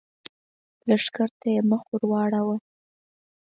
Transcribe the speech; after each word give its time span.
لښکر 0.87 1.29
ته 1.39 1.47
يې 1.55 1.61
مخ 1.69 1.83
ور 1.91 2.03
واړاوه! 2.09 2.55